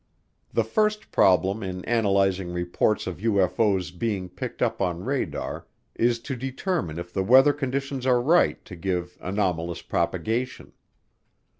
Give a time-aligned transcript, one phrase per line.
[0.51, 6.35] The first problem in analyzing reports of UFO's being picked up on radar is to
[6.35, 10.73] determine if the weather conditions are right to give anomalous propagation.